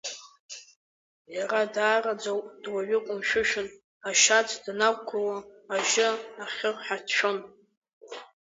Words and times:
Иара 1.35 1.61
даараӡа 1.73 2.31
дуаҩы 2.61 2.97
ҟәымшәышәын, 3.05 3.67
ашьац 4.09 4.49
данақәгыло 4.63 5.37
ажьы 5.75 6.07
ахьыр 6.43 6.75
ҳәа 6.85 6.97
дшәон. 7.05 7.37